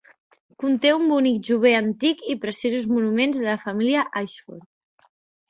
Conté 0.61 0.93
un 0.93 1.03
bonic 1.11 1.37
jubé 1.49 1.73
antic 1.79 2.23
i 2.35 2.37
preciosos 2.47 2.89
monuments 2.95 3.39
de 3.41 3.45
la 3.51 3.55
família 3.67 4.09
Ayshford. 4.23 4.67